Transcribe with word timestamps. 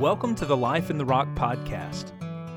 Welcome 0.00 0.36
to 0.36 0.46
the 0.46 0.56
Life 0.56 0.90
in 0.90 0.96
the 0.96 1.04
Rock 1.04 1.26
podcast. 1.34 2.12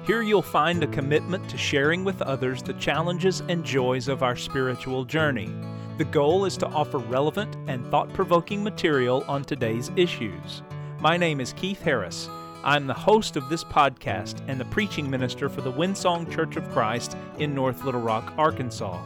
Here 0.06 0.22
you'll 0.22 0.44
find 0.44 0.84
a 0.84 0.88
commitment 0.88 1.50
to 1.50 1.58
sharing 1.58 2.04
with 2.04 2.22
others 2.22 2.62
the 2.62 2.74
challenges 2.74 3.42
and 3.50 3.64
joys 3.64 4.08
of 4.08 4.22
our 4.22 4.36
spiritual 4.36 5.06
journey. 5.06 5.52
The 5.98 6.06
goal 6.06 6.46
is 6.46 6.56
to 6.58 6.68
offer 6.68 7.00
relevant 7.00 7.58
and 7.68 7.84
thought 7.88 8.14
provoking 8.14 8.64
material 8.64 9.26
on 9.28 9.44
today's 9.44 9.90
issues. 9.96 10.62
My 11.00 11.18
name 11.18 11.42
is 11.42 11.54
Keith 11.54 11.82
Harris. 11.82 12.30
I'm 12.64 12.86
the 12.86 12.94
host 12.94 13.36
of 13.38 13.50
this 13.50 13.64
podcast 13.64 14.48
and 14.48 14.60
the 14.60 14.66
preaching 14.66 15.10
minister 15.10 15.50
for 15.50 15.62
the 15.62 15.72
Windsong 15.72 16.32
Church 16.32 16.58
of 16.58 16.70
Christ 16.70 17.18
in 17.40 17.56
North 17.56 17.84
Little 17.84 18.02
Rock, 18.02 18.36
Arkansas. 18.38 19.02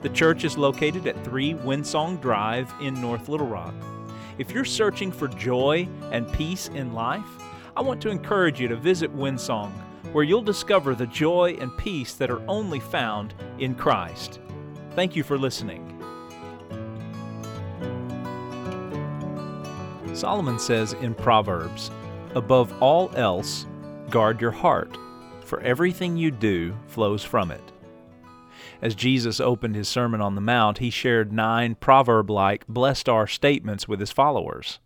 The 0.00 0.08
church 0.08 0.44
is 0.44 0.56
located 0.56 1.06
at 1.06 1.22
3 1.22 1.52
Windsong 1.56 2.18
Drive 2.22 2.72
in 2.80 2.98
North 2.98 3.28
Little 3.28 3.46
Rock. 3.46 3.74
If 4.38 4.52
you're 4.52 4.64
searching 4.64 5.12
for 5.12 5.28
joy 5.28 5.86
and 6.10 6.32
peace 6.32 6.68
in 6.68 6.94
life, 6.94 7.26
I 7.76 7.80
want 7.80 8.00
to 8.02 8.10
encourage 8.10 8.60
you 8.60 8.68
to 8.68 8.76
visit 8.76 9.14
Windsong, 9.14 9.72
where 10.12 10.22
you'll 10.22 10.42
discover 10.42 10.94
the 10.94 11.08
joy 11.08 11.56
and 11.60 11.76
peace 11.76 12.14
that 12.14 12.30
are 12.30 12.48
only 12.48 12.78
found 12.78 13.34
in 13.58 13.74
Christ. 13.74 14.40
Thank 14.92 15.16
you 15.16 15.24
for 15.24 15.36
listening. 15.36 15.90
Solomon 20.14 20.60
says 20.60 20.92
in 20.92 21.14
Proverbs, 21.14 21.90
Above 22.36 22.72
all 22.80 23.10
else, 23.16 23.66
guard 24.08 24.40
your 24.40 24.52
heart, 24.52 24.96
for 25.44 25.60
everything 25.60 26.16
you 26.16 26.30
do 26.30 26.76
flows 26.86 27.24
from 27.24 27.50
it. 27.50 27.72
As 28.80 28.94
Jesus 28.94 29.40
opened 29.40 29.74
his 29.74 29.88
Sermon 29.88 30.20
on 30.20 30.36
the 30.36 30.40
Mount, 30.40 30.78
he 30.78 30.90
shared 30.90 31.32
nine 31.32 31.74
proverb 31.74 32.30
like 32.30 32.66
blessed 32.68 33.08
are 33.08 33.26
statements 33.26 33.88
with 33.88 33.98
his 33.98 34.12
followers. 34.12 34.78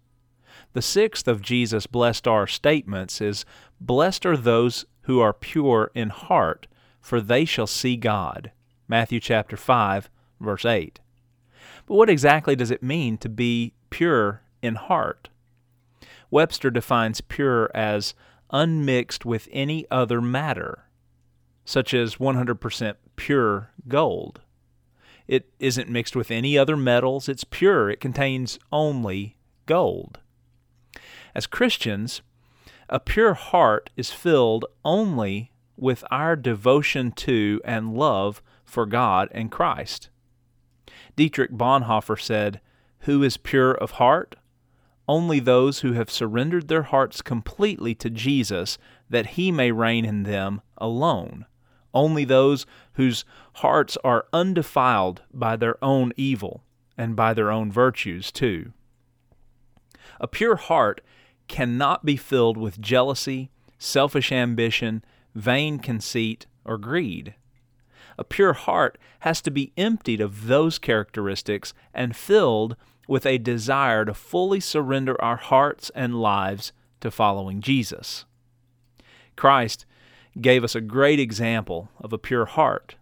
The 0.73 0.83
sixth 0.83 1.27
of 1.27 1.43
Jesus' 1.43 1.87
blessed 1.87 2.29
are 2.29 2.47
statements 2.47 3.21
is 3.21 3.45
Blessed 3.81 4.27
are 4.27 4.37
those 4.37 4.87
who 5.03 5.21
are 5.21 5.33
pure 5.33 5.91
in 5.95 6.11
heart, 6.11 6.67
for 7.01 7.21
they 7.21 7.45
shall 7.45 7.67
see 7.67 7.97
God. 7.97 8.53
Matthew 8.87 9.21
chapter 9.21 9.57
5, 9.57 10.11
verse 10.41 10.65
8. 10.65 11.01
But 11.87 11.95
what 11.95 12.11
exactly 12.11 12.57
does 12.57 12.71
it 12.71 12.83
mean 12.83 13.19
to 13.19 13.29
be 13.29 13.73
pure 13.91 14.43
in 14.63 14.75
heart? 14.75 15.29
Webster 16.31 16.71
defines 16.71 17.21
pure 17.21 17.71
as 17.75 18.15
unmixed 18.51 19.25
with 19.25 19.49
any 19.53 19.87
other 19.91 20.21
matter 20.21 20.89
such 21.69 21.93
as 21.93 22.17
100% 22.17 22.95
pure 23.17 23.71
gold. 23.89 24.41
It 25.27 25.51
isn't 25.59 25.91
mixed 25.91 26.17
with 26.17 26.31
any 26.31 26.57
other 26.57 26.79
metals, 26.79 27.29
it's 27.29 27.45
pure, 27.45 27.91
it 27.91 28.01
contains 28.01 28.59
only 28.73 29.37
gold. 29.67 30.19
As 31.35 31.47
Christians, 31.47 32.23
a 32.89 33.01
pure 33.01 33.35
heart 33.35 33.91
is 33.97 34.11
filled 34.11 34.65
only 34.85 35.53
with 35.77 36.05
our 36.11 36.37
devotion 36.37 37.13
to 37.13 37.61
and 37.65 37.95
love 37.95 38.43
for 38.65 38.87
God 38.87 39.29
and 39.33 39.51
Christ. 39.51 40.11
Dietrich 41.17 41.53
Bonhoeffer 41.53 42.21
said, 42.21 42.61
Who 43.01 43.23
is 43.23 43.37
pure 43.37 43.73
of 43.73 43.93
heart? 43.93 44.37
Only 45.07 45.41
those 45.41 45.81
who 45.81 45.93
have 45.93 46.11
surrendered 46.11 46.69
their 46.69 46.83
hearts 46.83 47.23
completely 47.23 47.95
to 47.97 48.11
Jesus 48.11 48.79
that 49.09 49.27
he 49.27 49.51
may 49.51 49.73
reign 49.73 50.05
in 50.05 50.25
them 50.25 50.61
alone 50.77 51.47
only 51.95 52.25
those 52.25 52.67
whose 52.95 53.25
hearts 53.55 53.97
are 54.05 54.27
undefiled 54.33 55.23
by 55.33 55.57
their 55.57 55.83
own 55.83 56.13
evil 56.17 56.63
and 56.97 57.17
by 57.17 57.35
their 57.35 57.51
own 57.51 57.71
virtues, 57.71 58.31
too. 58.31 58.73
A 60.21 60.29
pure 60.29 60.57
heart 60.57 61.01
cannot 61.49 62.05
be 62.05 62.17
filled 62.17 62.57
with 62.57 62.81
jealousy, 62.81 63.51
selfish 63.79 64.33
ambition, 64.33 65.05
vain 65.35 65.79
conceit, 65.79 66.47
or 66.65 66.79
greed. 66.79 67.35
A 68.19 68.25
pure 68.25 68.53
heart 68.53 68.99
has 69.21 69.41
to 69.43 69.51
be 69.51 69.73
emptied 69.77 70.21
of 70.21 70.47
those 70.47 70.79
characteristics 70.79 71.73
and 71.95 72.17
filled 72.17 72.77
with 73.07 73.25
a 73.25 73.39
desire 73.39 74.05
to 74.05 74.13
fully 74.13 74.61
surrender 74.61 75.21
our 75.23 75.37
hearts 75.37 75.91
and 75.95 76.21
lives 76.21 76.73
to 77.01 77.11
following 77.11 77.61
Jesus. 77.61 78.25
Christ 79.37 79.87
gave 80.41 80.65
us 80.65 80.75
a 80.75 80.81
great 80.81 81.21
example 81.21 81.89
of 81.99 82.13
a 82.13 82.19
pure 82.19 82.45
heart. 82.45 82.97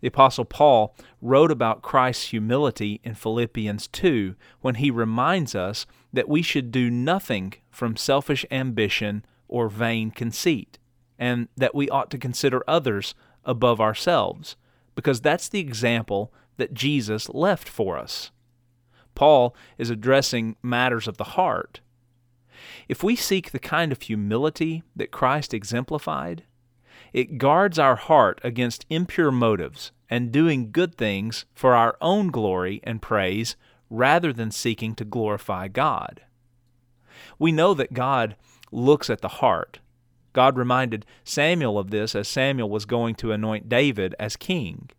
The 0.00 0.08
Apostle 0.08 0.44
Paul 0.44 0.94
wrote 1.20 1.50
about 1.50 1.82
Christ's 1.82 2.28
humility 2.28 3.00
in 3.02 3.14
Philippians 3.14 3.88
2 3.88 4.36
when 4.60 4.76
he 4.76 4.90
reminds 4.90 5.54
us 5.54 5.86
that 6.16 6.28
we 6.28 6.42
should 6.42 6.72
do 6.72 6.90
nothing 6.90 7.52
from 7.70 7.96
selfish 7.96 8.44
ambition 8.50 9.24
or 9.48 9.68
vain 9.68 10.10
conceit, 10.10 10.78
and 11.18 11.48
that 11.56 11.74
we 11.74 11.88
ought 11.90 12.10
to 12.10 12.18
consider 12.18 12.64
others 12.66 13.14
above 13.44 13.80
ourselves, 13.80 14.56
because 14.94 15.20
that's 15.20 15.48
the 15.48 15.60
example 15.60 16.32
that 16.56 16.74
Jesus 16.74 17.28
left 17.28 17.68
for 17.68 17.98
us. 17.98 18.30
Paul 19.14 19.54
is 19.78 19.90
addressing 19.90 20.56
matters 20.62 21.06
of 21.06 21.18
the 21.18 21.24
heart. 21.24 21.80
If 22.88 23.02
we 23.02 23.14
seek 23.14 23.50
the 23.50 23.58
kind 23.58 23.92
of 23.92 24.02
humility 24.02 24.82
that 24.96 25.10
Christ 25.10 25.52
exemplified, 25.52 26.44
it 27.12 27.38
guards 27.38 27.78
our 27.78 27.96
heart 27.96 28.40
against 28.42 28.86
impure 28.90 29.30
motives 29.30 29.92
and 30.08 30.32
doing 30.32 30.72
good 30.72 30.96
things 30.96 31.44
for 31.54 31.74
our 31.74 31.96
own 32.00 32.28
glory 32.28 32.80
and 32.84 33.02
praise 33.02 33.54
rather 33.90 34.32
than 34.32 34.50
seeking 34.50 34.94
to 34.94 35.04
glorify 35.04 35.68
God. 35.68 36.22
We 37.38 37.52
know 37.52 37.74
that 37.74 37.92
God 37.92 38.36
looks 38.72 39.08
at 39.08 39.20
the 39.20 39.28
heart. 39.28 39.80
God 40.32 40.56
reminded 40.58 41.06
Samuel 41.24 41.78
of 41.78 41.90
this 41.90 42.14
as 42.14 42.28
Samuel 42.28 42.68
was 42.68 42.84
going 42.84 43.14
to 43.16 43.32
anoint 43.32 43.68
David 43.68 44.14
as 44.18 44.36
king. 44.36 44.90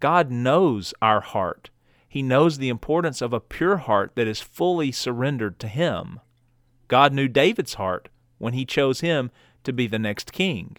God 0.00 0.30
knows 0.30 0.92
our 1.00 1.20
heart. 1.20 1.70
He 2.08 2.22
knows 2.22 2.58
the 2.58 2.70
importance 2.70 3.22
of 3.22 3.32
a 3.32 3.40
pure 3.40 3.76
heart 3.76 4.12
that 4.16 4.26
is 4.26 4.40
fully 4.40 4.90
surrendered 4.90 5.60
to 5.60 5.68
Him. 5.68 6.18
God 6.88 7.12
knew 7.12 7.28
David's 7.28 7.74
heart 7.74 8.08
when 8.38 8.52
He 8.52 8.64
chose 8.64 9.00
him 9.00 9.30
to 9.62 9.72
be 9.72 9.86
the 9.86 9.98
next 9.98 10.32
king. 10.32 10.76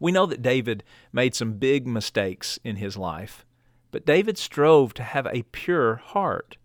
We 0.00 0.12
know 0.12 0.26
that 0.26 0.42
David 0.42 0.82
made 1.12 1.34
some 1.34 1.54
big 1.54 1.86
mistakes 1.86 2.58
in 2.64 2.76
his 2.76 2.96
life, 2.96 3.44
but 3.94 4.04
David 4.04 4.36
strove 4.36 4.92
to 4.94 5.04
have 5.04 5.28
a 5.28 5.44
pure 5.52 6.02
heart. 6.04 6.56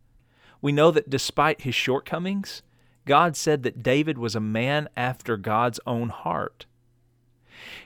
We 0.64 0.72
know 0.72 0.90
that 0.90 1.12
despite 1.12 1.62
his 1.62 1.76
shortcomings, 1.76 2.64
God 3.06 3.38
said 3.38 3.62
that 3.62 3.84
David 3.84 4.18
was 4.18 4.36
a 4.36 4.40
man 4.40 4.90
after 4.98 5.38
God's 5.38 5.80
own 5.86 6.10
heart. 6.10 6.66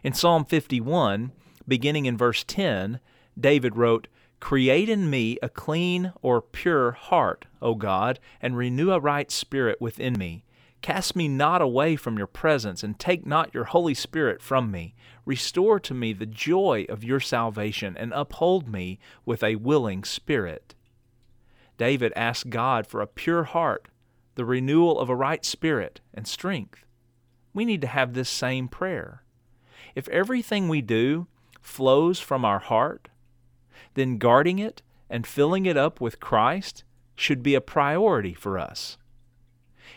In 0.02 0.14
Psalm 0.14 0.46
51, 0.46 1.34
beginning 1.68 2.06
in 2.06 2.18
verse 2.18 2.46
10, 2.46 3.02
David 3.38 3.76
wrote, 3.76 4.08
Create 4.40 4.88
in 4.88 5.10
me 5.10 5.38
a 5.44 5.50
clean 5.50 6.14
or 6.22 6.42
pure 6.42 6.94
heart, 6.94 7.46
O 7.62 7.76
God, 7.76 8.22
and 8.40 8.56
renew 8.56 8.92
a 8.92 9.00
right 9.02 9.30
spirit 9.30 9.82
within 9.82 10.14
me. 10.18 10.46
Cast 10.84 11.16
me 11.16 11.30
not 11.30 11.62
away 11.62 11.96
from 11.96 12.18
your 12.18 12.28
presence, 12.28 12.84
and 12.84 13.00
take 13.00 13.26
not 13.26 13.54
your 13.54 13.64
Holy 13.64 13.94
Spirit 13.94 14.42
from 14.42 14.70
me. 14.70 14.96
Restore 15.26 15.80
to 15.80 15.94
me 15.94 16.12
the 16.12 16.26
joy 16.26 16.86
of 16.90 17.06
your 17.06 17.22
salvation, 17.22 17.96
and 17.96 18.12
uphold 18.12 18.68
me 18.68 19.00
with 19.26 19.46
a 19.46 19.56
willing 19.56 20.04
spirit. 20.04 20.76
David 21.78 22.12
asked 22.18 22.50
God 22.50 22.86
for 22.86 23.00
a 23.00 23.08
pure 23.08 23.46
heart, 23.46 23.88
the 24.36 24.44
renewal 24.44 25.00
of 25.00 25.08
a 25.08 25.16
right 25.16 25.46
spirit, 25.46 26.02
and 26.14 26.28
strength. 26.28 26.84
We 27.54 27.64
need 27.64 27.80
to 27.80 27.88
have 27.88 28.14
this 28.14 28.30
same 28.30 28.68
prayer. 28.68 29.24
If 29.96 30.10
everything 30.10 30.68
we 30.68 30.82
do 30.82 31.28
flows 31.62 32.20
from 32.20 32.44
our 32.44 32.60
heart, 32.60 33.08
then 33.94 34.18
guarding 34.18 34.60
it 34.60 34.82
and 35.10 35.26
filling 35.26 35.66
it 35.66 35.78
up 35.78 36.02
with 36.02 36.20
Christ 36.20 36.84
should 37.16 37.42
be 37.42 37.56
a 37.56 37.62
priority 37.62 38.34
for 38.34 38.60
us 38.60 38.98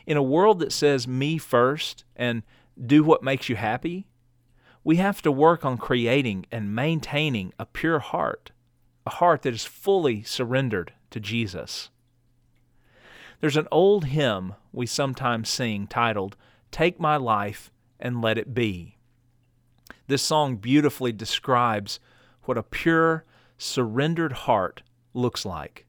in 0.07 0.17
a 0.17 0.23
world 0.23 0.59
that 0.61 0.73
says 0.73 1.09
me 1.09 1.39
first 1.39 2.05
and 2.15 2.43
do 2.85 3.03
what 3.03 3.23
makes 3.23 3.49
you 3.49 3.57
happy, 3.57 4.07
we 4.85 4.97
have 4.97 5.21
to 5.23 5.33
work 5.33 5.65
on 5.65 5.79
creating 5.79 6.47
and 6.53 6.75
maintaining 6.75 7.53
a 7.59 7.67
pure 7.67 7.99
heart, 7.99 8.53
a 9.05 9.11
heart 9.11 9.43
that 9.43 9.55
is 9.55 9.65
fully 9.65 10.23
surrendered 10.23 10.93
to 11.11 11.19
Jesus. 11.19 11.91
There's 13.41 13.57
an 13.57 13.69
old 13.71 14.07
hymn 14.07 14.55
we 14.73 14.87
sometimes 14.87 15.49
sing 15.49 15.87
titled, 15.87 16.37
Take 16.71 17.01
My 17.01 17.17
Life 17.17 17.71
and 17.99 18.23
Let 18.23 18.39
It 18.39 18.55
Be. 18.55 18.97
This 20.07 20.23
song 20.23 20.57
beautifully 20.57 21.13
describes 21.13 21.99
what 22.45 22.57
a 22.57 22.63
pure, 22.63 23.25
surrendered 23.59 24.33
heart 24.33 24.83
looks 25.15 25.45
like. 25.45 25.87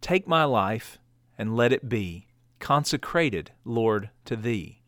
Take 0.00 0.26
my 0.26 0.44
life 0.44 0.98
and 1.36 1.56
let 1.56 1.72
it 1.72 1.88
be 1.88 2.26
consecrated, 2.62 3.50
Lord, 3.64 4.08
to 4.24 4.36
Thee. 4.36 4.80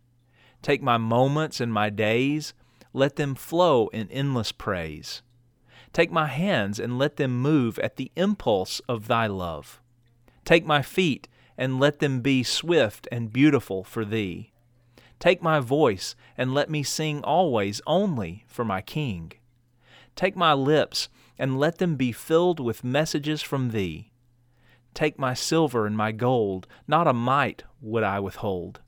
Take 0.63 0.81
my 0.81 0.97
moments 0.97 1.61
and 1.61 1.73
my 1.73 1.91
days, 1.91 2.55
let 2.95 3.17
them 3.17 3.35
flow 3.35 3.89
in 3.89 4.09
endless 4.11 4.53
praise. 4.53 5.23
Take 5.93 6.11
my 6.11 6.29
hands 6.29 6.79
and 6.79 6.99
let 6.99 7.17
them 7.17 7.43
move 7.43 7.79
at 7.81 7.97
the 7.97 8.13
impulse 8.17 8.81
of 8.89 9.09
Thy 9.09 9.27
love. 9.27 9.81
Take 10.45 10.65
my 10.65 10.83
feet 10.83 11.29
and 11.59 11.81
let 11.81 11.99
them 11.99 12.21
be 12.21 12.45
swift 12.45 13.09
and 13.11 13.33
beautiful 13.33 13.83
for 13.83 14.05
Thee. 14.05 14.53
Take 15.19 15.43
my 15.43 15.59
voice 15.59 16.15
and 16.39 16.55
let 16.55 16.71
me 16.71 16.85
sing 16.85 17.23
always 17.25 17.81
only 17.87 18.45
for 18.47 18.65
my 18.65 18.83
King. 18.83 19.33
Take 20.15 20.37
my 20.37 20.53
lips 20.53 21.09
and 21.39 21.59
let 21.59 21.79
them 21.79 21.97
be 21.97 22.13
filled 22.13 22.61
with 22.61 22.85
messages 22.85 23.43
from 23.43 23.71
Thee. 23.71 24.13
Take 24.95 25.19
my 25.19 25.35
silver 25.35 25.87
and 25.87 25.97
my 25.97 26.13
gold, 26.13 26.69
not 26.87 27.09
a 27.09 27.13
mite 27.13 27.65
would 27.81 28.05
I 28.05 28.21
withhold. 28.21 28.81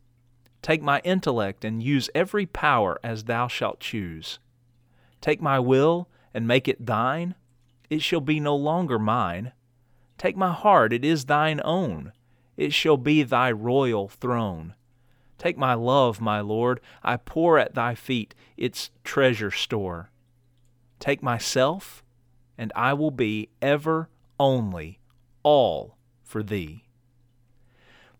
Take 0.63 0.81
my 0.81 1.01
intellect 1.01 1.65
and 1.65 1.83
use 1.83 2.09
every 2.15 2.47
power 2.47 2.99
as 3.03 3.25
Thou 3.25 3.49
shalt 3.49 3.81
choose. 3.81 4.39
Take 5.21 5.43
my 5.43 5.59
will 5.59 6.09
and 6.33 6.47
make 6.47 6.69
it 6.69 6.87
Thine, 6.87 7.35
it 7.91 8.03
shall 8.03 8.21
be 8.21 8.39
no 8.39 8.55
longer 8.55 8.99
mine. 8.99 9.53
Take 10.17 10.37
my 10.37 10.53
heart, 10.53 10.93
it 10.93 11.05
is 11.05 11.25
Thine 11.25 11.61
own, 11.65 12.13
it 12.57 12.73
shall 12.73 12.97
be 12.97 13.25
Thy 13.25 13.51
royal 13.51 14.09
throne. 14.09 14.75
Take 15.39 15.59
my 15.59 15.75
love, 15.75 16.21
my 16.21 16.41
Lord, 16.41 16.81
I 17.03 17.17
pour 17.17 17.59
at 17.59 17.75
Thy 17.75 17.95
feet 17.95 18.35
its 18.57 18.91
treasure 19.05 19.51
store. 19.51 20.11
Take 21.01 21.23
myself, 21.23 22.05
and 22.57 22.73
I 22.75 22.95
will 22.95 23.11
be 23.11 23.51
ever 23.61 24.09
only 24.39 25.01
all 25.43 25.96
for 26.27 26.43
Thee. 26.43 26.83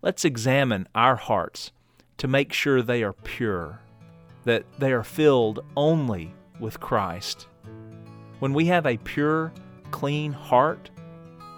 Let's 0.01 0.25
examine 0.25 0.89
our 0.95 1.17
hearts 1.17 1.73
to 2.19 2.29
make 2.29 2.53
sure 2.53 2.81
they 2.81 3.03
are 3.03 3.13
pure, 3.13 3.81
that 4.45 4.65
they 4.79 4.93
are 4.93 5.03
filled 5.03 5.65
only 5.77 6.33
with 6.61 6.81
Christ. 6.81 7.49
When 8.39 8.55
we 8.55 8.67
have 8.67 8.87
a 8.87 8.97
pure, 8.99 9.53
clean 9.91 10.33
heart, 10.33 10.91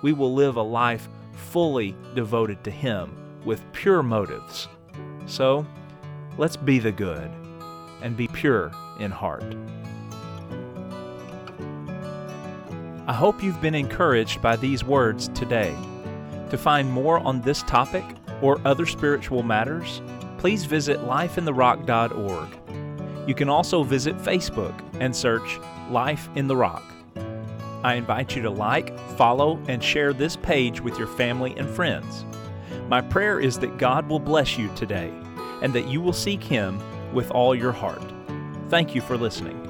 we 0.03 0.13
will 0.13 0.33
live 0.33 0.57
a 0.57 0.63
life 0.63 1.09
fully 1.35 1.95
devoted 2.15 2.65
to 2.65 2.71
Him 2.71 3.13
with 3.45 3.63
pure 3.73 4.03
motives. 4.03 4.69
So, 5.27 5.67
let's 6.39 6.57
be 6.57 6.79
the 6.79 6.93
good 6.93 7.31
and 8.03 8.17
be 8.17 8.29
pure 8.29 8.73
in 8.99 9.11
heart. 9.11 9.55
I 13.07 13.13
hope 13.13 13.43
you've 13.43 13.61
been 13.61 13.75
encouraged 13.75 14.43
by 14.43 14.57
these 14.57 14.85
words 14.85 15.29
today. 15.29 15.75
To 16.51 16.59
find 16.59 16.91
more 16.91 17.19
on 17.19 17.43
this 17.43 17.63
topic 17.63 18.05
or 18.41 18.61
other 18.65 18.87
spiritual 18.87 19.43
matters, 19.43 20.01
please 20.39 20.65
visit 20.65 21.01
lifeintherock.org. 21.01 23.29
You 23.29 23.35
can 23.35 23.49
also 23.49 23.83
visit 23.83 24.17
Facebook 24.19 24.75
and 25.01 25.15
search 25.15 25.59
Life 25.91 26.29
in 26.35 26.47
the 26.47 26.57
Rock. 26.57 26.85
I 27.85 27.95
invite 27.95 28.35
you 28.35 28.43
to 28.43 28.51
like, 28.51 28.99
follow, 29.17 29.61
and 29.69 29.85
share 29.85 30.13
this 30.13 30.37
page 30.37 30.81
with 30.81 30.99
your 30.99 31.07
family 31.07 31.55
and 31.57 31.69
friends. 31.69 32.25
My 32.89 33.01
prayer 33.01 33.39
is 33.39 33.59
that 33.59 33.79
God 33.79 34.09
will 34.09 34.19
bless 34.19 34.57
you 34.57 34.73
today 34.75 35.13
and 35.63 35.73
that 35.75 35.89
you 35.89 36.01
will 36.01 36.13
seek 36.13 36.43
Him 36.43 36.81
with 37.13 37.31
all 37.31 37.55
your 37.55 37.73
heart. 37.73 38.03
Thank 38.69 38.95
you 38.95 39.01
for 39.01 39.17
listening. 39.17 39.68